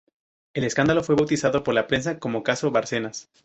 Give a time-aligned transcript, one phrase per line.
[0.55, 3.29] El escándalo fue bautizado por la prensa como caso Bárcenas.